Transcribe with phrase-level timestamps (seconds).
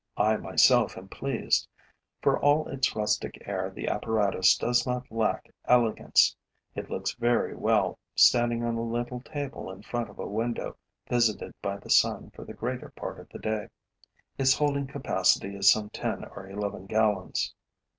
[0.17, 1.67] I myself am pleased.
[2.23, 6.35] For all its rustic air, the apparatus does not lack elegance.
[6.73, 10.75] It looks very well, standing on a little table in front of a window
[11.07, 13.67] visited by the sun for the greater part of the day.
[14.39, 17.53] Its holding capacity is some ten or eleven gallons.